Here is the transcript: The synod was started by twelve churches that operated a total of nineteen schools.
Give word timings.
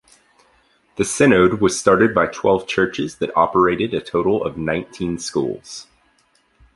The 0.95 1.05
synod 1.05 1.61
was 1.61 1.79
started 1.79 2.15
by 2.15 2.25
twelve 2.25 2.65
churches 2.67 3.17
that 3.17 3.29
operated 3.37 3.93
a 3.93 4.01
total 4.01 4.43
of 4.43 4.57
nineteen 4.57 5.19
schools. 5.19 5.85